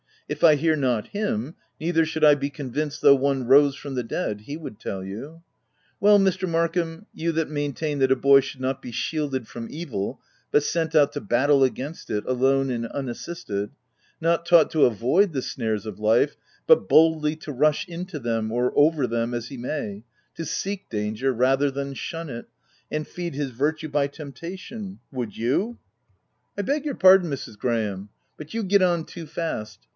[0.27, 4.01] If I hear not him, neither should I be convinced though one rose from the
[4.01, 5.43] dead, he would tell you.—
[5.99, 6.47] Well Mr.
[6.49, 10.95] Markham, you that maintain that a boy should not be shielded from evil, but sent
[10.95, 13.71] out to battle against it, alone and unassisted—
[14.21, 18.71] not taught to avoid the snares of life, but boldly to rush into them, or
[18.75, 20.03] over them, as he may—
[20.37, 22.45] to seek danger rather than shun it,
[22.89, 25.77] and feed his virtue by temptation,— would you
[26.57, 27.57] —""I De g your pardon, Mrs.
[27.59, 28.79] Graham— but you OF WILDFELL HALL.
[28.79, 29.87] 55 get on too fast.